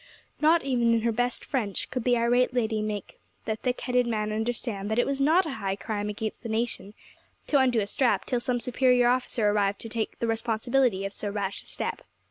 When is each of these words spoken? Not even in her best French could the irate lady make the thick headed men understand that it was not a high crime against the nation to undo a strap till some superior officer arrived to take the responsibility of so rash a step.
Not 0.39 0.63
even 0.63 0.95
in 0.95 1.01
her 1.01 1.11
best 1.11 1.45
French 1.45 1.91
could 1.91 2.05
the 2.05 2.17
irate 2.17 2.55
lady 2.55 2.81
make 2.81 3.19
the 3.45 3.55
thick 3.55 3.81
headed 3.81 4.07
men 4.07 4.31
understand 4.31 4.89
that 4.89 4.97
it 4.97 5.05
was 5.05 5.21
not 5.21 5.45
a 5.45 5.51
high 5.61 5.75
crime 5.75 6.09
against 6.09 6.41
the 6.41 6.49
nation 6.49 6.95
to 7.45 7.59
undo 7.59 7.79
a 7.81 7.85
strap 7.85 8.25
till 8.25 8.39
some 8.39 8.59
superior 8.59 9.07
officer 9.07 9.49
arrived 9.51 9.77
to 9.81 9.89
take 9.89 10.17
the 10.17 10.25
responsibility 10.25 11.05
of 11.05 11.13
so 11.13 11.29
rash 11.29 11.61
a 11.61 11.67
step. 11.67 12.01